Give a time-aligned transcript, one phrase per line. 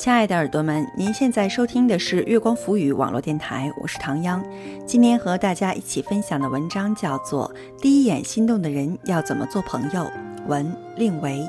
[0.00, 4.42] 亲爱的耳朵们，您现在收听的是月光浮语网络电台，我是唐央。
[4.86, 10.00] 今天和大家一起分享的文章叫做《第一眼心动的人要怎么做朋友》，
[10.46, 11.46] 文令维。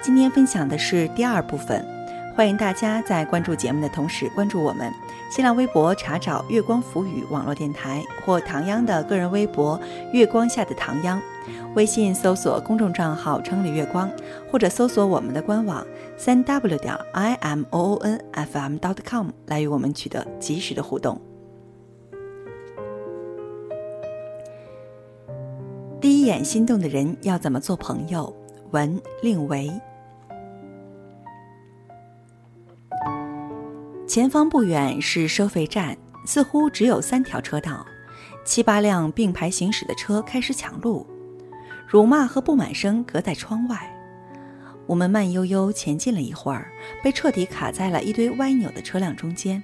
[0.00, 1.84] 今天分享的是第二部分，
[2.36, 4.88] 欢迎大家在关注节目的同时关注我们。
[5.34, 9.80] 新浪微博查找“月光浮语”网络电台或唐央的个人微博
[10.14, 11.20] “月光下的唐央”，
[11.74, 14.08] 微信搜索公众账号“城里月光”，
[14.48, 15.84] 或者搜索我们的官网
[16.16, 21.20] 三 w 点 i m o o n f m dot com 来与我们取得及时的互动。
[26.00, 28.32] 第一眼心动的人要怎么做朋友？
[28.70, 29.68] 文令维。
[34.06, 37.84] 前方不远是收费站，似乎只有三条车道，
[38.44, 41.06] 七八辆并排行驶的车开始抢路，
[41.88, 43.90] 辱骂和不满声隔在窗外。
[44.86, 46.70] 我们慢悠悠前进了一会儿，
[47.02, 49.62] 被彻底卡在了一堆歪扭的车辆中间。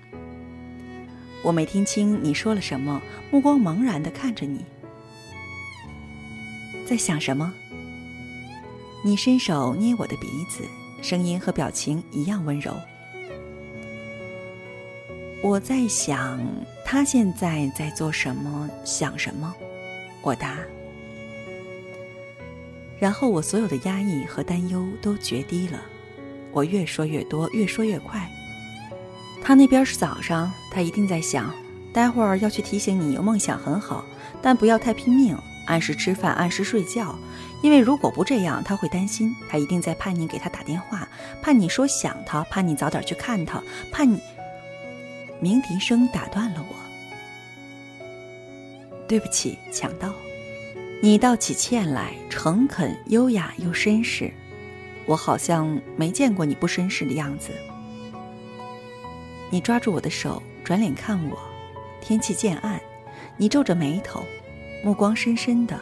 [1.43, 4.65] 我没听清你说了什么，目光茫然地看着你，
[6.87, 7.53] 在想什么？
[9.05, 10.65] 你伸手捏我的鼻子，
[11.03, 12.75] 声音和表情一样温柔。
[15.43, 16.39] 我在想，
[16.85, 19.55] 他现在在做什么，想什么？
[20.21, 20.59] 我答。
[22.99, 25.81] 然后我所有的压抑和担忧都决堤了，
[26.53, 28.31] 我越说越多，越说越快。
[29.43, 31.55] 他那边是早上，他一定在想，
[31.91, 34.05] 待会儿要去提醒你，有梦想很好，
[34.43, 35.35] 但不要太拼命，
[35.67, 37.19] 按时吃饭，按时睡觉，
[37.63, 41.09] 因为如果不这样，他会担心，他一定在盼你给他打电话，
[41.41, 44.21] 盼你说想他，盼你早点去看他，盼你。
[45.41, 46.77] 鸣笛声打断了我。
[49.09, 50.13] 对不起，强盗！
[51.03, 54.31] 你道起歉来诚恳、优雅又绅士，
[55.07, 57.51] 我好像没见过你不绅士的样子。
[59.51, 61.39] 你抓住我的手，转脸看我。
[62.01, 62.81] 天气渐暗，
[63.37, 64.25] 你皱着眉头，
[64.85, 65.79] 目光深深的。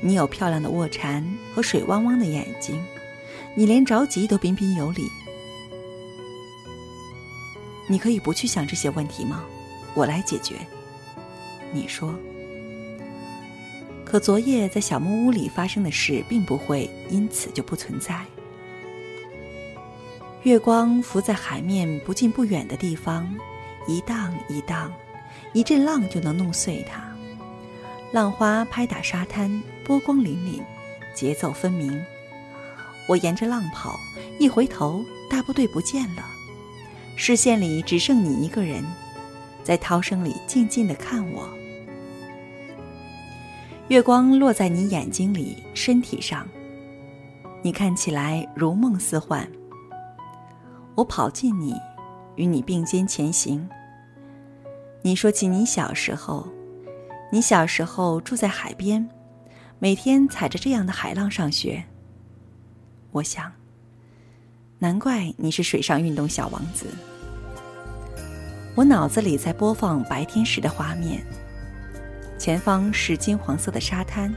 [0.00, 2.80] 你有漂亮的卧蚕和水汪汪的眼睛，
[3.56, 5.08] 你连着急都彬彬有礼。
[7.92, 9.44] 你可以不去想这些问题吗？
[9.92, 10.56] 我来解决。
[11.72, 12.18] 你说。
[14.02, 18.24] 可昨夜在小木屋里发生的事，并不会因此就不存在。
[20.44, 23.30] 月光浮在海面不近不远的地方，
[23.86, 24.90] 一荡一荡，
[25.52, 27.14] 一阵浪就能弄碎它。
[28.10, 30.62] 浪花拍打沙滩，波光粼粼，
[31.14, 32.02] 节奏分明。
[33.06, 34.00] 我沿着浪跑，
[34.38, 36.31] 一回头，大部队不见了。
[37.14, 38.84] 视线里只剩你一个人，
[39.62, 41.48] 在涛声里静静的看我。
[43.88, 46.48] 月光落在你眼睛里、身体上，
[47.62, 49.46] 你看起来如梦似幻。
[50.94, 51.74] 我跑近你，
[52.36, 53.68] 与你并肩前行。
[55.02, 56.48] 你说起你小时候，
[57.30, 59.08] 你小时候住在海边，
[59.78, 61.84] 每天踩着这样的海浪上学。
[63.12, 63.52] 我想。
[64.82, 66.86] 难怪你是水上运动小王子。
[68.74, 71.24] 我脑子里在播放白天时的画面，
[72.36, 74.34] 前方是金黄色的沙滩，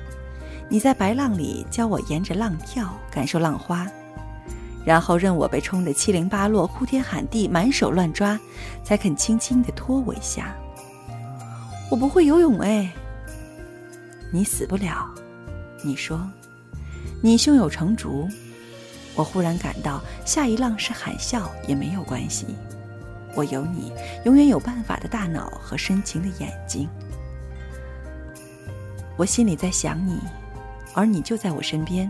[0.70, 3.88] 你在白浪里教我沿着浪跳，感受浪花，
[4.86, 8.40] 然后任我被冲得七零八落，哭天喊地，满手乱抓，
[8.84, 10.56] 才肯轻轻地拖我一下。
[11.90, 12.94] 我不会游泳哎。
[14.32, 15.10] 你死不了，
[15.82, 16.22] 你说，
[17.20, 18.30] 你胸有成竹。
[19.16, 22.48] 我忽然感到，下一浪是海啸也没有关系。
[23.34, 23.92] 我有你，
[24.26, 26.88] 永远有办法的大脑和深情的眼睛。
[29.18, 30.20] 我心里在想你，
[30.94, 32.10] 而你就在我身边。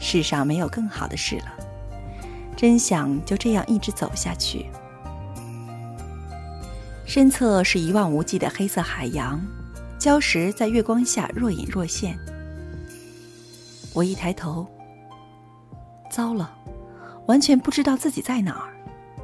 [0.00, 1.52] 世上没有更好的事了，
[2.56, 4.66] 真想就这样一直走下去。
[7.04, 9.40] 身侧是一望无际的黑色海洋，
[9.98, 12.18] 礁石在月光下若隐若现。
[13.92, 14.66] 我一抬头。
[16.10, 16.52] 糟了，
[17.26, 18.74] 完全不知道自己在哪儿，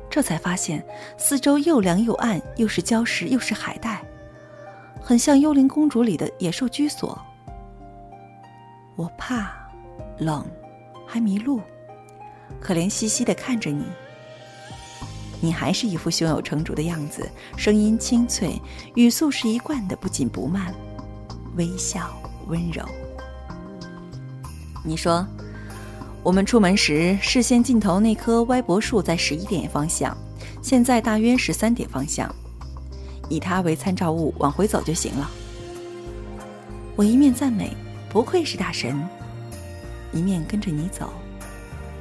[0.09, 0.83] 这才发现
[1.19, 4.03] 四周又凉又暗，又是礁石，又是海带，
[5.03, 7.21] 很像《幽灵公主》里的野兽居所。
[8.95, 9.53] 我怕
[10.19, 10.47] 冷，
[11.07, 11.61] 还迷路，
[12.61, 13.85] 可怜兮兮的看着你。
[15.41, 18.59] 你还是一副胸有成竹的样子，声音清脆，
[18.95, 20.73] 语速是一贯的不紧不慢，
[21.57, 22.11] 微笑
[22.47, 22.83] 温柔。
[24.85, 25.27] 你说。
[26.27, 30.13] 我们出门时，视线尽头那棵歪脖树在十一点方向，
[30.61, 32.29] 现在大约是三点方向。
[33.29, 35.31] 以它为参照物，往回走就行了。
[36.97, 37.77] 我一面赞美，
[38.11, 39.01] 不愧是大神，
[40.13, 41.13] 一面跟着你走。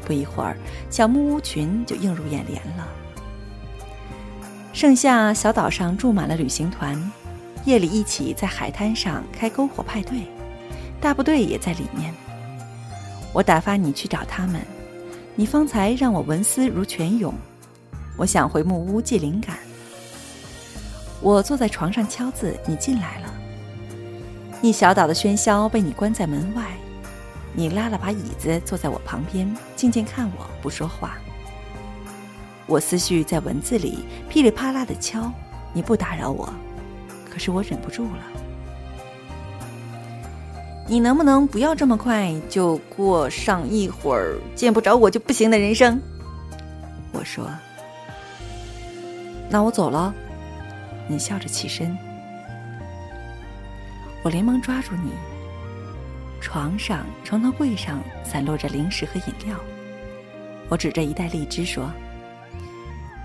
[0.04, 0.58] 不一会儿，
[0.90, 2.88] 小木屋群就映入眼帘了。
[4.74, 7.00] 盛夏，小岛上住满了旅行团，
[7.64, 10.22] 夜里一起在海滩上开篝火派对，
[11.00, 12.12] 大部队也在里面。
[13.36, 14.62] 我打发你去找他们，
[15.36, 17.34] 你方才让我文思如泉涌，
[18.16, 19.58] 我想回木屋借灵感。
[21.20, 23.34] 我坐在床上敲字，你进来了。
[24.62, 26.78] 一小岛的喧嚣被你关在门外，
[27.52, 31.18] 你拉了把椅子坐在我旁边，静静看我不说话。
[32.68, 35.30] 我思绪在文字里噼里啪啦的敲，
[35.74, 36.48] 你不打扰我，
[37.30, 38.45] 可是我忍不住了。
[40.88, 46.00] 你能不能不要这么快就过上一会儿见不着我就不行的人生？
[47.12, 47.50] 我说。
[49.50, 50.14] 那我走了。
[51.08, 51.96] 你笑着起身。
[54.24, 55.12] 我连忙抓住你。
[56.40, 59.58] 床上、床头柜上散落着零食和饮料。
[60.70, 61.92] 我指着一袋荔枝说：“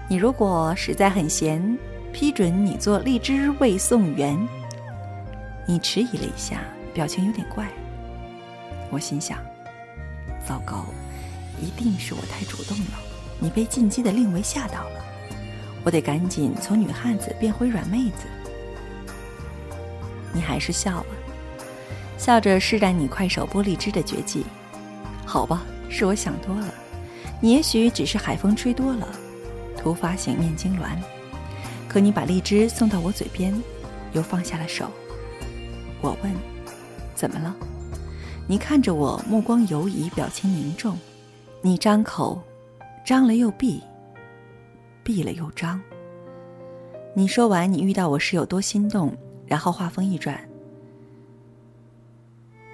[0.09, 1.79] 你如果实在很闲，
[2.13, 4.39] 批准你做荔枝味送员。”
[5.67, 7.69] 你迟疑了一下，表情有点怪。
[8.91, 9.39] 我心想：
[10.47, 10.87] 糟糕，
[11.61, 12.99] 一定是我太主动了。
[13.39, 15.05] 你被进击的令维吓到了。
[15.83, 18.27] 我得赶紧从女汉子变回软妹子。
[20.33, 21.07] 你还是笑了，
[22.19, 24.45] 笑着施展你快手剥荔枝的绝技。
[25.25, 26.75] 好吧，是我想多了。
[27.41, 29.09] 你也许只是海风吹多了，
[29.77, 30.99] 突发性面痉挛。
[31.89, 33.55] 可你把荔枝送到我嘴边，
[34.13, 34.91] 又放下了手。
[36.03, 36.33] 我问
[37.21, 37.55] ：“怎么了？”
[38.49, 40.99] 你看着我，目光游移，表情凝重。
[41.61, 42.43] 你张口，
[43.05, 43.83] 张了又闭，
[45.05, 45.79] 闭了又张。
[47.15, 49.15] 你说完你遇到我时有多心动。
[49.47, 50.41] 然后话锋一转，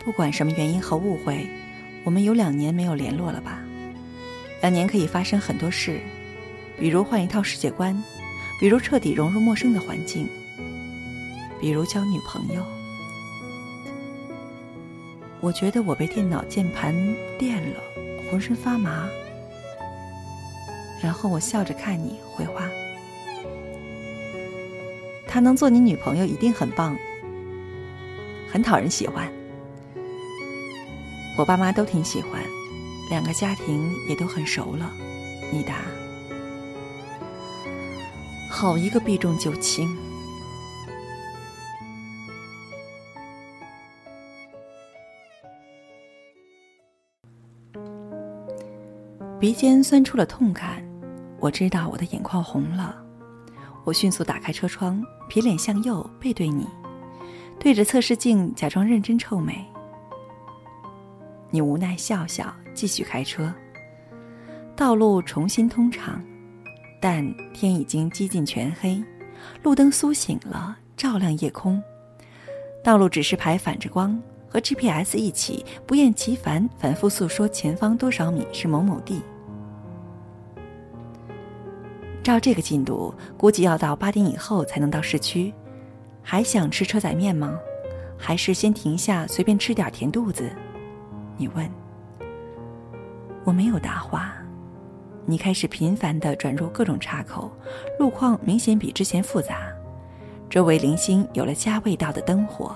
[0.05, 1.49] 不管什么原因和误会，
[2.05, 3.63] 我们有两年没有联络了吧？
[4.61, 5.99] 两年可以发生很多事，
[6.79, 7.97] 比如换一套世界观，
[8.61, 10.29] 比如彻底融入陌生的环境，
[11.59, 12.63] 比如交女朋友。
[15.47, 16.93] 我觉得我被电脑键盘
[17.39, 17.77] 电了，
[18.29, 19.09] 浑身发麻。
[21.01, 22.69] 然后我笑着看你回话。
[25.25, 26.97] 她能做你女朋友一定很棒，
[28.51, 29.31] 很讨人喜欢。
[31.39, 32.43] 我爸妈都挺喜欢，
[33.09, 34.91] 两个家庭也都很熟了。
[35.53, 35.77] 你答：
[38.51, 39.97] 好一个避重就轻。
[49.47, 50.83] 鼻尖酸出了痛感，
[51.39, 53.01] 我知道我的眼眶红了。
[53.85, 56.67] 我迅速打开车窗，撇脸向右，背对你，
[57.57, 59.65] 对着测试镜假装认真臭美。
[61.49, 63.55] 你无奈笑笑，继续开车。
[64.75, 66.21] 道路重新通畅，
[67.01, 69.01] 但天已经几近全黑，
[69.63, 71.81] 路灯苏醒了，照亮夜空。
[72.83, 79.23] 道路指示牌反着光，和 GPS 一起不厌其烦反复诉说前方多少米是某某地。
[82.27, 85.55] 照这个进度，估计要到八点以后才能到市区。
[86.25, 87.57] 还想吃车仔面吗？
[88.19, 90.51] 还是先停下随便吃点填肚子？
[91.37, 91.71] 你问。
[93.45, 94.35] 我没有答话。
[95.25, 97.49] 你开始频繁地转入各种岔口，
[97.97, 99.69] 路况明显比之前复杂。
[100.51, 102.75] 周围零星有了加味道的灯火，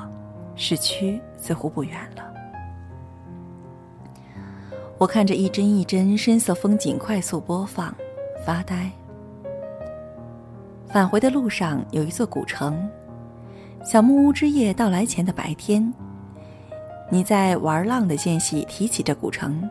[0.55, 2.33] 市区似乎不远了。
[4.97, 7.93] 我看着一帧一帧深色风景快速播放，
[8.47, 8.89] 发呆。
[10.93, 12.89] 返回的路上有一座古城，
[13.85, 15.93] 小木屋之夜到来前的白天，
[17.09, 19.63] 你在玩浪的间隙提起这古城，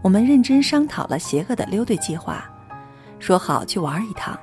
[0.00, 2.48] 我们认真商讨了邪恶的溜队计划，
[3.18, 4.38] 说好去玩一趟。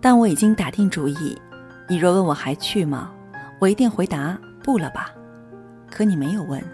[0.00, 1.38] 但我已经打定主意，
[1.86, 3.12] 你若问我还去吗，
[3.60, 5.12] 我一定回答不了吧。
[5.90, 6.64] 可你没有问，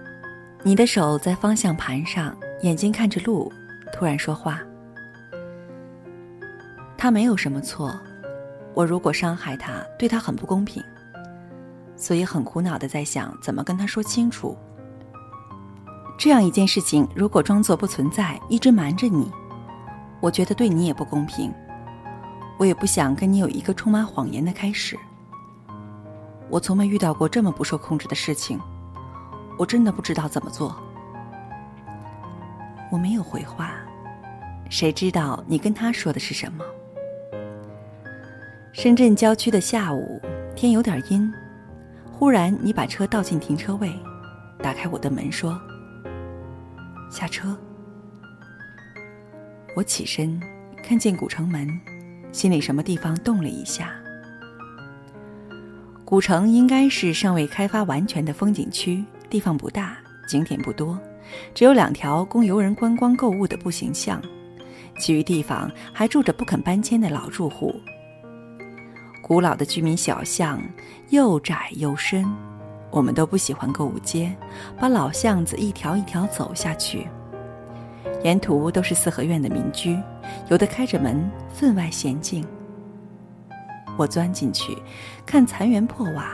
[0.62, 2.32] 你的手在方向盘上，
[2.62, 3.52] 眼睛看着路，
[3.92, 4.61] 突然说话。
[6.97, 7.92] 他没有什么错。
[8.78, 10.80] 我如果伤害他，对他很不公平，
[11.97, 14.56] 所以很苦恼的在想怎么跟他说清楚。
[16.16, 19.28] 这样一件事情，如果装作不存在，一直瞒着你，
[20.20, 21.52] 我觉得对你也不公平。
[22.56, 24.97] 我也不想跟你有一个充满谎言的开始。
[26.49, 28.61] 我从没遇到过这么不受控制的事情，
[29.58, 30.80] 我真的不知道怎么做。
[32.92, 33.73] 我没有回话，
[34.70, 36.64] 谁知道你跟他说的是什么？
[38.72, 40.20] 深圳郊区的下午，
[40.54, 41.32] 天有点阴。
[42.12, 43.92] 忽然，你把车倒进停车位，
[44.62, 45.58] 打开我的门说
[47.10, 47.56] ：“下车。”
[49.75, 50.40] 我起身，
[50.82, 51.68] 看见古城门，
[52.30, 53.92] 心里什么地方动了一下。
[56.04, 59.96] 古城应该是尚未开发完全的风景区，地方不大，
[60.28, 60.98] 景点不多，
[61.54, 64.22] 只有两条供游人观光购物的步行巷，
[65.00, 67.75] 其余地方还住着不肯搬迁的老住户。
[69.28, 70.58] 古老的居民小巷
[71.11, 72.25] 又窄又深，
[72.90, 74.35] 我们都不喜欢购物街，
[74.80, 77.06] 把老巷子一条一条走下去。
[78.25, 80.00] 沿途都是四合院的民居，
[80.49, 82.42] 有的开着门，分外娴静。
[83.99, 84.78] 我钻进去，
[85.26, 86.32] 看残垣破瓦，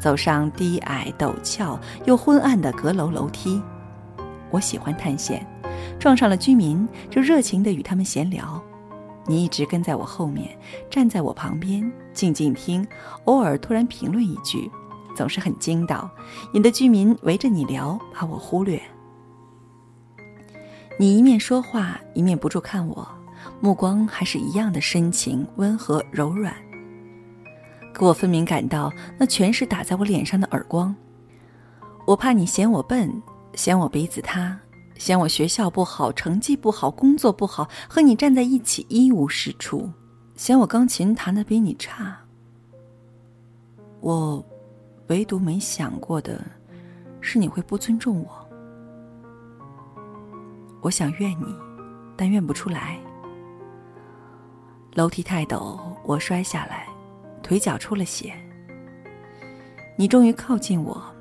[0.00, 3.60] 走上低矮陡峭又昏暗的阁楼楼梯。
[4.48, 5.46] 我喜欢探险，
[5.98, 8.58] 撞上了居民就热情地与他们闲聊。
[9.26, 10.56] 你一直跟在我后面，
[10.90, 12.86] 站在我旁边，静静听，
[13.24, 14.70] 偶尔突然评论一句，
[15.16, 16.10] 总是很惊到，
[16.54, 18.80] 引得居民围着你聊，把我忽略。
[20.98, 23.08] 你一面说话，一面不住看我，
[23.60, 26.54] 目光还是一样的深情、温和、柔软。
[27.92, 30.94] 可我分明感到，那全是打在我脸上的耳光。
[32.06, 33.22] 我怕你嫌我笨，
[33.54, 34.58] 嫌我鼻子塌，
[35.02, 39.90] 嫌我学校不好，成绩不好，工作不好，和你站在一起一无是处，
[40.36, 42.16] 嫌我钢琴弹得比你差。
[43.98, 44.40] 我
[45.08, 46.40] 唯独没想过的，
[47.20, 48.48] 是你会不尊重我。
[50.82, 51.52] 我想怨你，
[52.16, 52.96] 但怨不出来。
[54.94, 56.86] 楼梯太陡，我摔下来。
[57.42, 58.32] 腿脚出了血，
[59.98, 61.11] 你终于靠近我，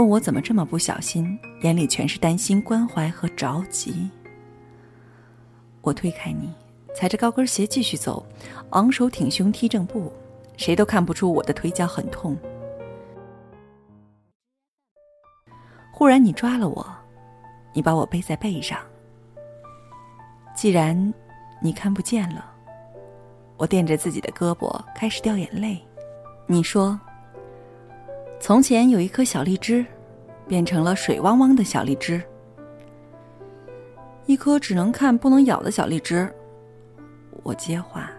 [0.00, 4.08] 问我怎么这么不小心，眼里全是担心、关怀和着急。
[5.82, 6.50] 我推开你，
[6.94, 8.24] 踩着高跟鞋继续走，
[8.70, 10.10] 昂首挺胸踢正步，
[10.56, 12.34] 谁都看不出我的腿脚很痛。
[15.92, 16.86] 忽然你抓了我，
[17.74, 18.78] 你把我背在背上。
[20.56, 21.12] 既然
[21.60, 22.46] 你看不见了。
[23.58, 25.78] 我垫着自己的胳膊，开始掉眼泪。
[26.46, 26.98] 你说
[28.40, 29.84] ：“从前有一颗小荔枝，
[30.48, 32.20] 变成了水汪汪的小荔枝，
[34.24, 36.26] 一颗只能看不能咬的小荔枝。”
[37.44, 38.10] 我接话，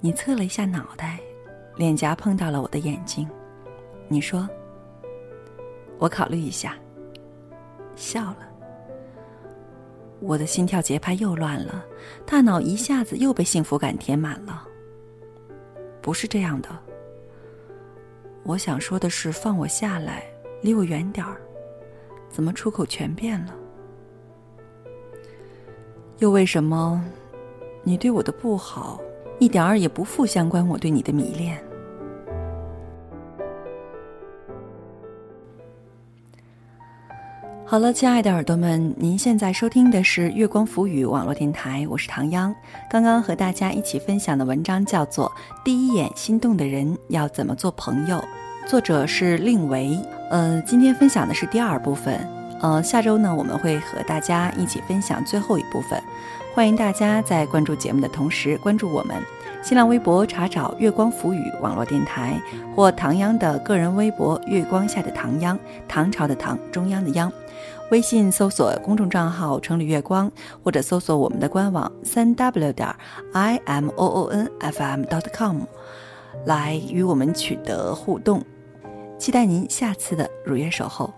[0.00, 1.20] 你侧了一下脑袋，
[1.76, 3.28] 脸颊碰到了我的眼睛。
[4.08, 4.48] 你说
[5.98, 6.74] ：“我考虑一下。”
[7.94, 8.38] 笑了。
[10.18, 11.84] 我的心跳节拍又乱了，
[12.26, 14.66] 大脑一下子又被幸福感填满了。
[16.02, 16.68] 不是这样的，
[18.42, 20.24] 我想说的是，放我下来，
[20.62, 21.40] 离我远点儿。
[22.28, 23.54] 怎么出口全变了？
[26.18, 27.04] 又为什么，
[27.82, 29.00] 你对我的不好，
[29.38, 31.62] 一点儿也不负相关我对你的迷恋？
[37.70, 42.52] 好了，亲爱的耳朵们，您现在收听的是月光浮语网络电台，我是唐央。
[42.90, 45.28] 刚刚和大家一起分享的文章叫做
[45.62, 48.16] 《第一眼心动的人要怎么做朋友》，
[48.68, 49.96] 作者是令维。
[50.30, 52.18] 呃，今天分享的是第二部分。
[52.60, 56.02] 呃，下周呢，我们会和大家一起分享最后一部分。
[56.52, 59.16] 欢迎大家在关注节目的同时关注我们。
[59.62, 62.40] 新浪微博查找“月光浮语”网络电台，
[62.74, 67.30] 或唐央的个人微博“月光下的唐央”，唐朝的唐，中央的央。
[67.90, 70.32] 微信搜索公众账号“城里月光”，
[70.64, 72.88] 或者搜索我们的官网“三 w 点
[73.34, 75.60] i m o o n f m dot com”，
[76.46, 78.42] 来与我们取得互动。
[79.18, 81.12] 期待您下次的如约守候。